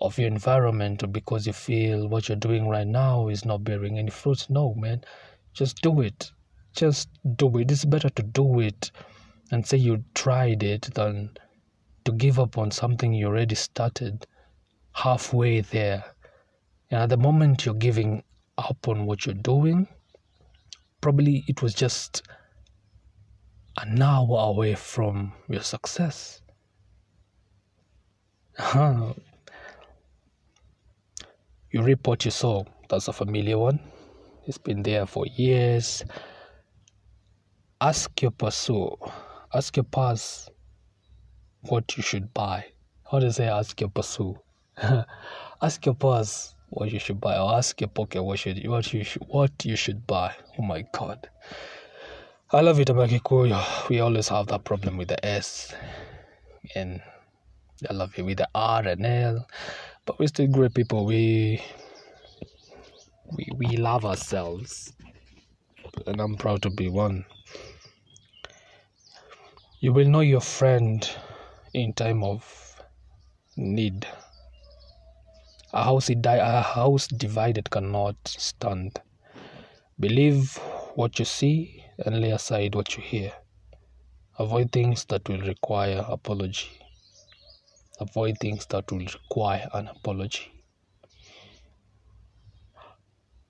of 0.00 0.16
your 0.16 0.28
environment 0.28 1.02
or 1.02 1.08
because 1.08 1.46
you 1.46 1.52
feel 1.52 2.06
what 2.06 2.28
you're 2.28 2.36
doing 2.36 2.68
right 2.68 2.86
now 2.86 3.28
is 3.28 3.44
not 3.44 3.64
bearing 3.64 3.98
any 3.98 4.10
fruits. 4.10 4.48
No, 4.48 4.74
man, 4.74 5.02
just 5.54 5.82
do 5.82 6.00
it. 6.00 6.30
Just 6.72 7.08
do 7.34 7.58
it. 7.58 7.70
It's 7.70 7.84
better 7.84 8.10
to 8.10 8.22
do 8.22 8.60
it 8.60 8.92
and 9.50 9.66
say 9.66 9.78
you 9.78 10.04
tried 10.14 10.62
it 10.62 10.82
than 10.94 11.30
to 12.04 12.12
give 12.12 12.38
up 12.38 12.58
on 12.58 12.70
something 12.70 13.12
you 13.12 13.26
already 13.26 13.54
started 13.54 14.26
halfway 14.92 15.60
there. 15.60 16.04
And 16.90 17.02
at 17.02 17.08
the 17.10 17.16
moment 17.16 17.64
you're 17.64 17.74
giving 17.74 18.22
up 18.56 18.88
on 18.88 19.06
what 19.06 19.26
you're 19.26 19.34
doing, 19.34 19.86
probably 21.00 21.44
it 21.46 21.62
was 21.62 21.74
just 21.74 22.22
an 23.80 24.02
hour 24.02 24.38
away 24.50 24.74
from 24.74 25.32
your 25.48 25.62
success. 25.62 26.40
Uh-huh. 28.58 29.14
you 31.70 31.82
reap 31.82 32.06
what 32.08 32.24
you 32.24 32.30
sow. 32.32 32.66
That's 32.88 33.06
a 33.06 33.12
familiar 33.12 33.56
one. 33.56 33.78
It's 34.46 34.58
been 34.58 34.82
there 34.82 35.06
for 35.06 35.26
years. 35.26 36.02
Ask 37.80 38.20
your 38.20 38.32
pursue. 38.32 38.96
Ask 39.54 39.76
your 39.76 39.84
past 39.84 40.50
what 41.62 41.96
you 41.96 42.02
should 42.02 42.32
buy. 42.34 42.66
How 43.10 43.18
does 43.18 43.36
say 43.36 43.48
ask 43.48 43.80
your 43.80 43.90
pursue? 43.90 44.38
ask 45.62 45.84
your 45.84 45.94
past 45.94 46.54
what 46.70 46.92
you 46.92 46.98
should 46.98 47.20
buy 47.20 47.38
or 47.38 47.54
ask 47.54 47.80
your 47.80 47.88
pocket 47.88 48.22
what 48.22 48.38
should 48.38 48.66
what 48.68 48.92
you 48.92 49.02
should, 49.04 49.22
what 49.26 49.64
you 49.64 49.76
should 49.76 50.06
buy. 50.06 50.34
Oh 50.58 50.62
my 50.62 50.84
god. 50.92 51.28
I 52.52 52.60
love 52.60 52.80
it 52.80 52.88
about 52.90 53.10
Kikuyu. 53.10 53.88
we 53.88 54.00
always 54.00 54.28
have 54.28 54.46
that 54.48 54.64
problem 54.64 54.96
with 54.96 55.08
the 55.08 55.24
s. 55.24 55.74
And 56.74 57.00
i 57.88 57.92
love 57.92 58.12
it 58.16 58.22
with 58.22 58.38
the 58.38 58.48
r 58.54 58.86
and 58.86 59.04
l. 59.04 59.46
But 60.04 60.18
we're 60.18 60.28
still 60.28 60.46
great 60.46 60.74
people. 60.74 61.06
We 61.06 61.62
we 63.36 63.46
we 63.56 63.76
love 63.76 64.04
ourselves. 64.04 64.92
And 66.06 66.20
i'm 66.20 66.36
proud 66.36 66.62
to 66.62 66.70
be 66.70 66.88
one. 66.88 67.24
You 69.80 69.92
will 69.92 70.08
know 70.08 70.20
your 70.20 70.40
friend 70.40 71.08
in 71.74 71.92
time 71.92 72.22
of 72.22 72.82
need 73.56 74.06
a 75.72 75.84
house, 75.84 76.08
a 76.08 76.62
house 76.62 77.06
divided 77.08 77.70
cannot 77.70 78.16
stand. 78.24 79.00
Believe 80.00 80.56
what 80.94 81.18
you 81.18 81.24
see 81.24 81.84
and 82.06 82.20
lay 82.20 82.30
aside 82.30 82.74
what 82.74 82.96
you 82.96 83.02
hear. 83.02 83.32
Avoid 84.38 84.72
things 84.72 85.04
that 85.06 85.28
will 85.28 85.40
require 85.40 86.04
apology. 86.08 86.70
Avoid 88.00 88.38
things 88.38 88.64
that 88.66 88.90
will 88.90 89.00
require 89.00 89.68
an 89.74 89.88
apology. 89.88 90.52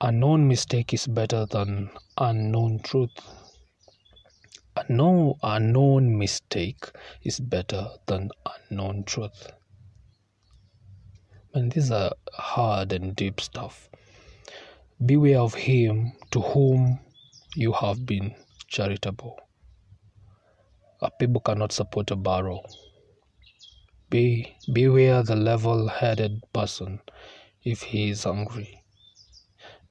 A 0.00 0.10
known 0.10 0.48
mistake 0.48 0.92
is 0.92 1.06
better 1.06 1.46
than 1.46 1.90
unknown 2.16 2.80
truth. 2.80 3.10
A 4.90 5.34
unknown 5.42 6.16
mistake 6.16 6.86
is 7.22 7.40
better 7.40 7.90
than 8.06 8.30
unknown 8.70 9.04
truth. 9.04 9.52
And 11.52 11.70
these 11.70 11.90
are 11.90 12.12
hard 12.32 12.94
and 12.94 13.14
deep 13.14 13.38
stuff. 13.38 13.90
Beware 15.04 15.40
of 15.40 15.52
him 15.52 16.12
to 16.30 16.40
whom 16.40 17.00
you 17.54 17.72
have 17.72 18.06
been 18.06 18.34
charitable. 18.66 19.38
A 21.02 21.10
people 21.10 21.42
cannot 21.42 21.72
support 21.72 22.10
a 22.10 22.16
barrel. 22.16 22.64
Be, 24.08 24.56
beware 24.72 25.22
the 25.22 25.36
level 25.36 25.88
headed 25.88 26.40
person 26.54 27.00
if 27.62 27.82
he 27.82 28.08
is 28.08 28.24
hungry. 28.24 28.82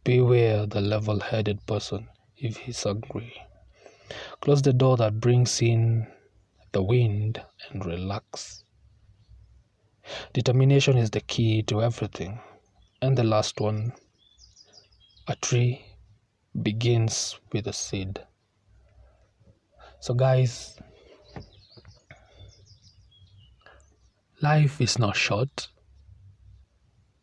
Beware 0.03 0.65
the 0.65 0.81
level 0.81 1.19
headed 1.19 1.63
person 1.67 2.07
if 2.35 2.57
he's 2.57 2.81
hungry. 2.81 3.46
Close 4.41 4.61
the 4.61 4.73
door 4.73 4.97
that 4.97 5.19
brings 5.19 5.61
in 5.61 6.07
the 6.71 6.83
wind 6.83 7.41
and 7.69 7.85
relax. 7.85 8.63
Determination 10.33 10.97
is 10.97 11.09
the 11.09 11.21
key 11.21 11.61
to 11.63 11.81
everything. 11.81 12.39
And 13.01 13.17
the 13.17 13.23
last 13.23 13.59
one 13.59 13.93
a 15.27 15.35
tree 15.35 15.85
begins 16.61 17.37
with 17.51 17.67
a 17.67 17.73
seed. 17.73 18.25
So, 19.99 20.13
guys, 20.13 20.79
life 24.41 24.79
is 24.79 24.97
not 24.97 25.17
short. 25.17 25.67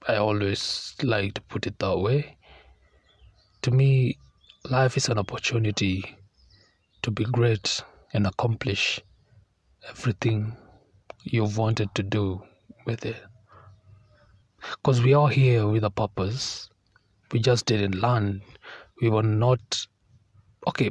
I 0.06 0.16
always 0.16 0.94
like 1.02 1.34
to 1.34 1.40
put 1.40 1.66
it 1.66 1.78
that 1.78 1.98
way. 1.98 2.36
To 3.62 3.70
me, 3.70 4.18
life 4.68 4.98
is 4.98 5.08
an 5.08 5.18
opportunity 5.18 6.18
to 7.04 7.10
be 7.10 7.24
great 7.24 7.82
and 8.14 8.26
accomplish 8.26 8.98
everything 9.90 10.56
you've 11.22 11.58
wanted 11.58 11.94
to 11.94 12.02
do 12.02 12.42
with 12.86 13.04
it. 13.04 13.22
Because 14.70 15.02
we 15.02 15.12
are 15.12 15.28
here 15.28 15.66
with 15.66 15.84
a 15.84 15.90
purpose. 15.90 16.70
We 17.30 17.40
just 17.40 17.66
didn't 17.66 17.96
learn. 17.96 18.40
We 19.02 19.10
were 19.10 19.22
not, 19.22 19.86
okay, 20.66 20.90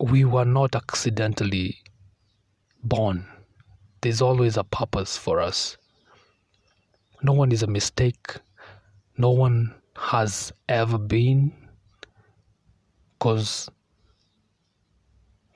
we 0.00 0.24
were 0.24 0.44
not 0.44 0.74
accidentally 0.74 1.78
born. 2.82 3.24
There's 4.00 4.20
always 4.20 4.56
a 4.56 4.64
purpose 4.64 5.16
for 5.16 5.40
us. 5.40 5.76
No 7.22 7.32
one 7.32 7.52
is 7.52 7.62
a 7.62 7.68
mistake. 7.68 8.34
No 9.16 9.30
one 9.30 9.76
has 9.96 10.52
ever 10.68 10.98
been. 10.98 11.52
Because 13.18 13.68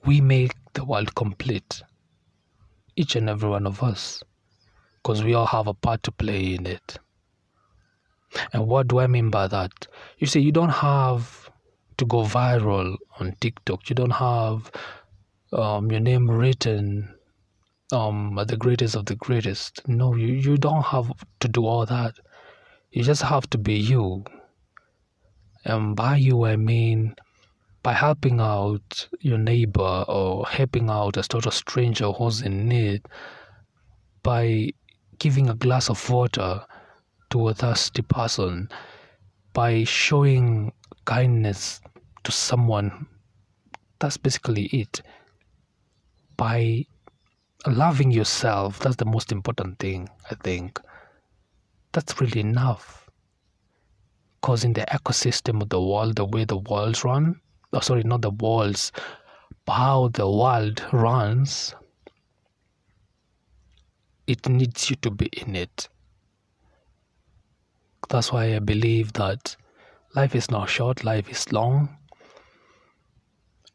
we 0.05 0.21
make 0.21 0.53
the 0.75 0.85
world 0.85 1.15
complete. 1.15 1.83
Each 2.97 3.17
and 3.17 3.29
every 3.29 3.49
one 3.49 3.67
of 3.67 3.83
us. 3.83 4.23
Because 5.03 5.25
we 5.25 5.35
all 5.35 5.47
have 5.47 5.67
a 5.67 5.75
part 5.75 6.03
to 6.05 6.13
play 6.13 6.55
in 6.55 6.67
it. 6.67 6.99
And 8.53 8.67
what 8.67 8.89
do 8.89 9.01
I 9.01 9.07
mean 9.07 9.31
by 9.31 9.49
that? 9.49 9.73
You 10.19 10.27
see, 10.27 10.41
you 10.41 10.53
don't 10.53 10.69
have 10.71 11.51
to 11.97 12.05
go 12.05 12.25
viral 12.25 12.97
on 13.19 13.35
TikTok. 13.41 13.89
You 13.89 13.95
don't 13.95 14.11
have 14.11 14.71
um, 15.53 15.91
your 15.91 16.01
name 16.01 16.31
written 16.31 17.15
um, 17.93 18.39
the 18.47 18.57
greatest 18.57 18.95
of 18.95 19.07
the 19.07 19.17
greatest. 19.17 19.87
No, 19.89 20.15
you, 20.15 20.29
you 20.29 20.57
don't 20.57 20.85
have 20.85 21.13
to 21.41 21.49
do 21.49 21.67
all 21.67 21.87
that. 21.87 22.15
You 22.91 23.03
just 23.03 23.23
have 23.23 23.49
to 23.51 23.59
be 23.59 23.75
you. 23.75 24.25
And 25.65 25.97
by 25.97 26.17
you, 26.17 26.45
I 26.45 26.57
mean 26.57 27.15
by 27.83 27.93
helping 27.93 28.41
out 28.41 29.09
your 29.21 29.39
neighbor 29.39 30.05
or 30.07 30.47
helping 30.47 30.91
out 30.91 31.17
a 31.17 31.23
total 31.23 31.51
stranger 31.51 32.13
who's 32.13 32.43
in 32.43 32.69
need, 32.69 33.03
by 34.23 34.71
giving 35.19 35.49
a 35.49 35.55
glass 35.55 35.89
of 35.89 36.11
water 36.11 36.65
to 37.31 37.49
a 37.49 37.55
thirsty 37.55 38.03
person, 38.03 38.69
by 39.53 39.85
showing 39.85 40.73
kindness 41.05 41.81
to 42.25 42.33
someone. 42.33 43.07
That's 43.99 44.17
basically 44.17 44.65
it. 44.67 45.03
By 46.37 46.87
loving 47.67 48.11
yourself, 48.11 48.79
that's 48.79 48.97
the 48.97 49.05
most 49.05 49.33
important 49.33 49.79
thing, 49.79 50.09
I 50.31 50.35
think. 50.35 50.79
That's 51.93 52.21
really 52.21 52.41
enough. 52.41 53.09
Because 54.41 54.65
in 54.65 54.73
the 54.73 54.87
ecosystem 54.87 55.61
of 55.61 55.69
the 55.69 55.81
world, 55.81 56.17
the 56.17 56.25
way 56.25 56.45
the 56.45 56.57
worlds 56.57 57.05
run, 57.05 57.41
oh, 57.73 57.81
sorry, 57.81 58.03
not 58.03 58.23
the 58.23 58.31
walls, 58.31 58.93
but 59.65 59.75
how 59.75 60.09
the 60.09 60.29
world 60.29 60.83
runs, 60.93 61.75
it 64.27 64.49
needs 64.49 64.91
you 64.91 64.97
to 64.97 65.11
be 65.11 65.27
in 65.27 65.57
it. 65.57 65.89
That's 68.09 68.33
why 68.33 68.57
I 68.57 68.59
believe 68.59 69.13
that 69.15 69.57
life 70.15 70.35
is 70.35 70.51
not 70.51 70.69
short, 70.69 71.05
life 71.05 71.29
is 71.31 71.53
long. 71.53 71.97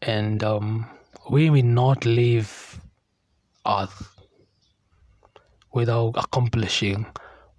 And 0.01 0.43
um, 0.43 0.85
we 1.29 1.49
will 1.49 1.63
not 1.63 2.05
leave 2.05 2.79
Earth 3.65 4.09
without 5.73 6.13
accomplishing 6.17 7.05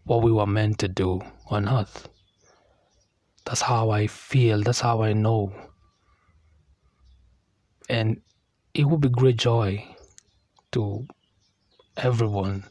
what 0.05 0.22
we 0.22 0.31
were 0.31 0.46
meant 0.46 0.79
to 0.79 0.88
do 0.88 1.20
on 1.51 1.68
Earth. 1.68 2.09
That's 3.44 3.62
how 3.62 3.90
I 3.90 4.07
feel, 4.07 4.62
that's 4.62 4.81
how 4.81 5.03
I 5.03 5.12
know. 5.12 5.53
And 7.88 8.20
it 8.75 8.85
would 8.85 9.01
be 9.01 9.09
great 9.09 9.37
joy 9.37 9.87
to 10.72 11.07
everyone 11.96 12.64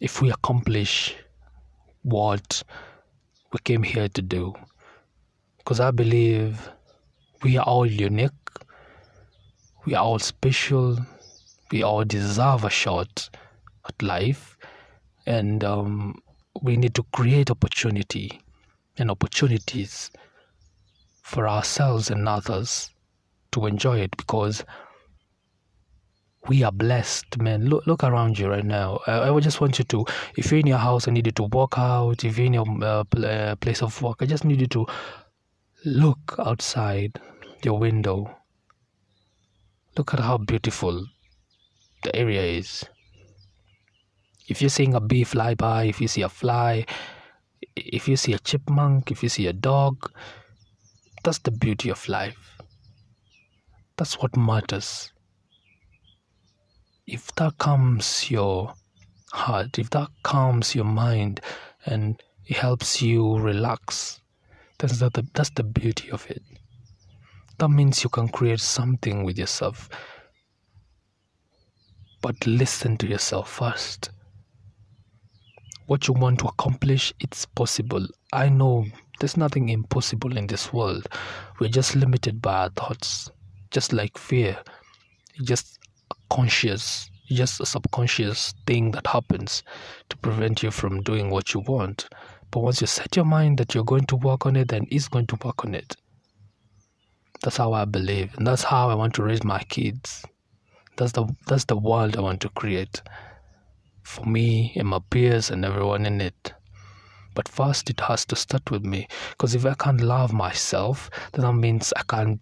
if 0.00 0.22
we 0.22 0.30
accomplish 0.30 1.16
what 2.02 2.62
we 3.52 3.58
came 3.64 3.82
here 3.82 4.08
to 4.08 4.22
do. 4.22 4.54
Because 5.58 5.80
I 5.80 5.90
believe 5.90 6.70
we 7.42 7.56
are 7.56 7.64
all 7.64 7.86
unique, 7.86 8.30
we 9.84 9.94
are 9.94 10.04
all 10.04 10.18
special, 10.18 10.98
we 11.70 11.82
all 11.82 12.04
deserve 12.04 12.64
a 12.64 12.70
shot 12.70 13.28
at 13.86 14.00
life, 14.02 14.56
and 15.26 15.64
um, 15.64 16.14
we 16.62 16.76
need 16.76 16.94
to 16.94 17.02
create 17.12 17.50
opportunity 17.50 18.40
and 18.96 19.10
opportunities 19.10 20.10
for 21.22 21.48
ourselves 21.48 22.10
and 22.10 22.28
others 22.28 22.90
to 23.52 23.66
enjoy 23.66 23.98
it 24.00 24.16
because 24.16 24.64
we 26.48 26.62
are 26.62 26.72
blessed, 26.72 27.38
man. 27.38 27.66
Look, 27.66 27.86
look 27.86 28.04
around 28.04 28.38
you 28.38 28.48
right 28.48 28.64
now. 28.64 29.00
I, 29.06 29.30
I 29.30 29.40
just 29.40 29.60
want 29.60 29.78
you 29.78 29.84
to, 29.86 30.04
if 30.36 30.50
you're 30.50 30.60
in 30.60 30.66
your 30.66 30.78
house, 30.78 31.06
I 31.06 31.10
need 31.10 31.26
you 31.26 31.32
to 31.32 31.42
walk 31.44 31.78
out. 31.78 32.24
If 32.24 32.38
you're 32.38 32.46
in 32.46 32.54
your 32.54 32.66
uh, 32.82 33.04
uh, 33.16 33.56
place 33.56 33.82
of 33.82 34.00
work, 34.02 34.18
I 34.20 34.26
just 34.26 34.44
need 34.44 34.60
you 34.60 34.66
to 34.68 34.86
look 35.84 36.36
outside 36.38 37.20
your 37.64 37.78
window. 37.78 38.34
Look 39.96 40.14
at 40.14 40.20
how 40.20 40.38
beautiful 40.38 41.04
the 42.02 42.14
area 42.16 42.42
is. 42.42 42.84
If 44.48 44.62
you're 44.62 44.70
seeing 44.70 44.94
a 44.94 45.00
bee 45.00 45.24
fly 45.24 45.54
by, 45.54 45.84
if 45.84 46.00
you 46.00 46.08
see 46.08 46.22
a 46.22 46.28
fly, 46.28 46.86
if 47.76 48.08
you 48.08 48.16
see 48.16 48.32
a 48.32 48.38
chipmunk, 48.38 49.10
if 49.10 49.22
you 49.22 49.28
see 49.28 49.46
a 49.46 49.52
dog, 49.52 50.10
that's 51.24 51.38
the 51.38 51.50
beauty 51.50 51.90
of 51.90 52.08
life. 52.08 52.57
That's 53.98 54.14
what 54.14 54.34
matters 54.36 55.12
if 57.08 57.34
that 57.36 57.56
calms 57.56 58.30
your 58.30 58.74
heart, 59.32 59.78
if 59.78 59.88
that 59.90 60.08
calms 60.22 60.74
your 60.74 60.84
mind 60.84 61.40
and 61.86 62.22
it 62.46 62.58
helps 62.58 63.00
you 63.00 63.38
relax, 63.38 64.20
that's 64.78 64.98
the, 64.98 65.26
that's 65.32 65.50
the 65.50 65.62
beauty 65.62 66.10
of 66.10 66.30
it. 66.30 66.42
That 67.56 67.70
means 67.70 68.04
you 68.04 68.10
can 68.10 68.28
create 68.28 68.60
something 68.60 69.24
with 69.24 69.38
yourself. 69.38 69.88
But 72.20 72.46
listen 72.46 72.98
to 72.98 73.06
yourself 73.06 73.50
first. 73.50 74.10
What 75.86 76.06
you 76.06 76.14
want 76.14 76.40
to 76.40 76.46
accomplish, 76.46 77.14
it's 77.20 77.46
possible. 77.46 78.06
I 78.34 78.50
know 78.50 78.84
there's 79.18 79.38
nothing 79.38 79.70
impossible 79.70 80.36
in 80.36 80.46
this 80.46 80.74
world. 80.74 81.08
We're 81.58 81.70
just 81.70 81.96
limited 81.96 82.42
by 82.42 82.64
our 82.64 82.70
thoughts, 82.70 83.30
just 83.70 83.92
like 83.92 84.16
fear. 84.18 84.58
Just 85.42 85.78
conscious 86.30 87.10
just 87.30 87.60
a 87.60 87.66
subconscious 87.66 88.54
thing 88.66 88.90
that 88.92 89.06
happens 89.06 89.62
to 90.08 90.16
prevent 90.18 90.62
you 90.62 90.70
from 90.70 91.02
doing 91.02 91.30
what 91.30 91.52
you 91.52 91.60
want. 91.60 92.08
But 92.50 92.60
once 92.60 92.80
you 92.80 92.86
set 92.86 93.16
your 93.16 93.26
mind 93.26 93.58
that 93.58 93.74
you're 93.74 93.84
going 93.84 94.06
to 94.06 94.16
work 94.16 94.46
on 94.46 94.56
it 94.56 94.68
then 94.68 94.86
it's 94.90 95.08
going 95.08 95.26
to 95.28 95.38
work 95.44 95.64
on 95.64 95.74
it. 95.74 95.96
That's 97.42 97.58
how 97.58 97.72
i 97.72 97.84
believe 97.84 98.34
and 98.36 98.46
that's 98.46 98.64
how 98.64 98.88
i 98.88 98.94
want 98.94 99.14
to 99.14 99.22
raise 99.22 99.44
my 99.44 99.62
kids. 99.64 100.24
That's 100.96 101.12
the 101.12 101.26
that's 101.46 101.66
the 101.66 101.76
world 101.76 102.16
i 102.16 102.20
want 102.20 102.40
to 102.42 102.48
create. 102.50 103.02
For 104.02 104.24
me 104.24 104.72
and 104.76 104.88
my 104.88 105.00
peers 105.10 105.50
and 105.50 105.64
everyone 105.64 106.06
in 106.06 106.20
it. 106.22 106.54
But 107.34 107.46
first 107.46 107.90
it 107.90 108.00
has 108.00 108.24
to 108.26 108.36
start 108.36 108.70
with 108.70 108.84
me 108.84 109.06
because 109.30 109.54
if 109.54 109.66
i 109.66 109.74
can't 109.74 110.00
love 110.00 110.32
myself 110.32 111.10
then 111.32 111.44
that 111.44 111.52
means 111.52 111.92
i 111.96 112.02
can't 112.08 112.40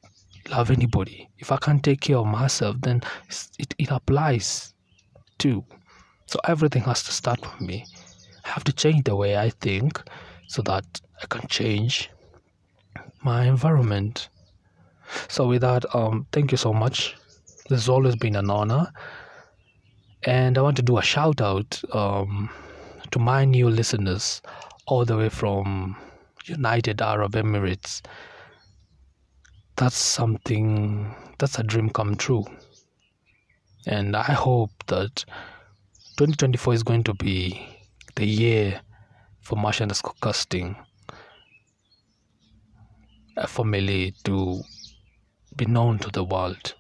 love 0.50 0.70
anybody. 0.70 1.28
If 1.38 1.52
I 1.52 1.56
can't 1.56 1.82
take 1.82 2.00
care 2.00 2.18
of 2.18 2.26
myself, 2.26 2.76
then 2.80 3.02
it, 3.58 3.74
it 3.78 3.90
applies 3.90 4.74
too. 5.38 5.64
So 6.26 6.38
everything 6.46 6.82
has 6.82 7.02
to 7.04 7.12
start 7.12 7.40
with 7.40 7.60
me. 7.60 7.84
I 8.44 8.48
have 8.48 8.64
to 8.64 8.72
change 8.72 9.04
the 9.04 9.16
way 9.16 9.36
I 9.36 9.50
think 9.50 10.02
so 10.48 10.62
that 10.62 11.00
I 11.22 11.26
can 11.26 11.46
change 11.48 12.10
my 13.22 13.44
environment. 13.44 14.28
So 15.28 15.48
with 15.48 15.62
that, 15.62 15.84
um, 15.94 16.26
thank 16.32 16.52
you 16.52 16.58
so 16.58 16.72
much. 16.72 17.16
This 17.68 17.80
has 17.80 17.88
always 17.88 18.16
been 18.16 18.36
an 18.36 18.50
honor, 18.50 18.92
and 20.22 20.56
I 20.56 20.62
want 20.62 20.76
to 20.76 20.82
do 20.82 20.98
a 20.98 21.02
shout 21.02 21.40
out 21.40 21.82
um, 21.92 22.48
to 23.10 23.18
my 23.18 23.44
new 23.44 23.68
listeners 23.68 24.40
all 24.86 25.04
the 25.04 25.16
way 25.16 25.28
from 25.28 25.96
United 26.44 27.02
Arab 27.02 27.32
Emirates. 27.32 28.02
That's 29.76 29.96
something. 29.96 31.14
That's 31.38 31.58
a 31.58 31.62
dream 31.62 31.90
come 31.90 32.16
true, 32.16 32.44
and 33.86 34.16
I 34.16 34.32
hope 34.32 34.70
that 34.86 35.24
2024 36.16 36.74
is 36.74 36.82
going 36.82 37.04
to 37.04 37.14
be 37.14 37.60
the 38.14 38.24
year 38.24 38.80
for 39.42 39.56
Mash 39.56 39.82
underscore 39.82 40.14
casting 40.22 40.76
a 43.36 43.46
family 43.46 44.14
to 44.24 44.62
be 45.56 45.66
known 45.66 45.98
to 45.98 46.10
the 46.10 46.24
world. 46.24 46.74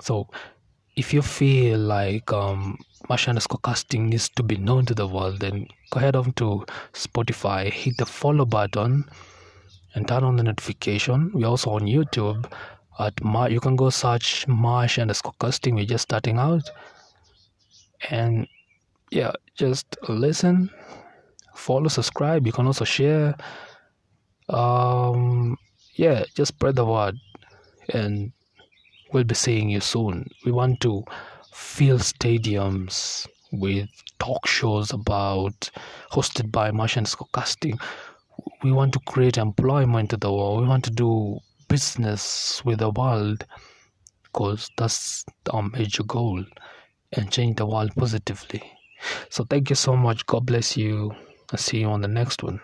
So 0.00 0.26
if 0.96 1.14
you 1.14 1.22
feel 1.22 1.78
like 1.78 2.32
um, 2.32 2.78
Mash 3.08 3.28
underscore 3.28 3.60
casting 3.62 4.08
needs 4.08 4.28
to 4.30 4.42
be 4.42 4.56
known 4.56 4.86
to 4.86 4.94
the 4.94 5.06
world, 5.06 5.38
then 5.38 5.68
go 5.90 6.00
ahead 6.00 6.16
on 6.16 6.32
to 6.32 6.66
Spotify, 6.94 7.70
hit 7.72 7.96
the 7.96 8.06
follow 8.06 8.44
button, 8.44 9.04
and 9.94 10.06
turn 10.06 10.24
on 10.24 10.36
the 10.36 10.42
notification. 10.42 11.30
We're 11.34 11.48
also 11.48 11.70
on 11.70 11.82
YouTube. 11.82 12.50
At 12.98 13.22
Mar- 13.24 13.50
you 13.50 13.60
can 13.60 13.76
go 13.76 13.90
search 13.90 14.46
Mash 14.46 14.98
underscore 14.98 15.34
casting. 15.40 15.74
We're 15.74 15.86
just 15.86 16.02
starting 16.02 16.38
out, 16.38 16.68
and 18.10 18.46
yeah, 19.10 19.32
just 19.56 19.96
listen, 20.08 20.70
follow, 21.54 21.88
subscribe. 21.88 22.46
You 22.46 22.52
can 22.52 22.66
also 22.66 22.84
share. 22.84 23.36
Um, 24.48 25.56
yeah, 25.94 26.24
just 26.34 26.54
spread 26.54 26.76
the 26.76 26.84
word, 26.84 27.16
and 27.94 28.32
we'll 29.12 29.24
be 29.24 29.34
seeing 29.34 29.70
you 29.70 29.80
soon. 29.80 30.28
We 30.44 30.52
want 30.52 30.80
to 30.80 31.04
fill 31.52 31.98
stadiums 31.98 33.26
with 33.52 33.88
talk 34.18 34.46
shows 34.46 34.92
about 34.92 35.70
hosted 36.12 36.52
by 36.52 36.70
Martians 36.70 37.16
Casting. 37.32 37.78
We 38.62 38.72
want 38.72 38.92
to 38.94 39.00
create 39.00 39.38
employment 39.38 40.10
to 40.10 40.16
the 40.16 40.32
world. 40.32 40.62
We 40.62 40.68
want 40.68 40.84
to 40.84 40.90
do 40.90 41.38
business 41.68 42.64
with 42.64 42.80
the 42.80 42.90
world 42.90 43.44
because 44.24 44.70
that's 44.76 45.24
our 45.50 45.62
major 45.62 46.02
goal 46.02 46.44
and 47.12 47.32
change 47.32 47.56
the 47.56 47.66
world 47.66 47.92
positively. 47.96 48.62
So 49.30 49.44
thank 49.44 49.70
you 49.70 49.76
so 49.76 49.96
much. 49.96 50.26
God 50.26 50.46
bless 50.46 50.76
you. 50.76 51.12
I'll 51.52 51.58
see 51.58 51.80
you 51.80 51.88
on 51.88 52.00
the 52.00 52.08
next 52.08 52.42
one. 52.42 52.60